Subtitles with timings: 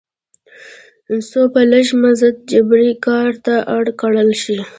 [1.29, 4.57] څو په لږ مزد جبري کار ته اړ کړل شي.